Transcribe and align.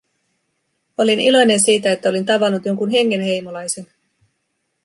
Olin 0.97 1.19
iloinen 1.19 1.59
siitä, 1.59 1.91
että 1.91 2.09
olin 2.09 2.25
tavannut 2.25 2.65
jonkun 2.65 2.89
hengenheimolaisen. 2.91 3.87